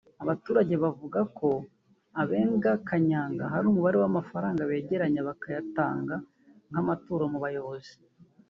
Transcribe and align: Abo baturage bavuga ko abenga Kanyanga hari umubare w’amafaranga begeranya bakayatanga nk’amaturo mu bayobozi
Abo 0.21 0.25
baturage 0.31 0.73
bavuga 0.83 1.19
ko 1.37 1.49
abenga 2.21 2.71
Kanyanga 2.87 3.43
hari 3.53 3.65
umubare 3.67 3.97
w’amafaranga 3.99 4.67
begeranya 4.71 5.21
bakayatanga 5.29 6.15
nk’amaturo 6.69 7.23
mu 7.33 7.39
bayobozi 7.45 7.93